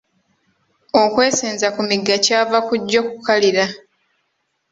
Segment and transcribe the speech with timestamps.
[1.01, 3.65] Okwesenza ku migga kyava ku gyo kukalira.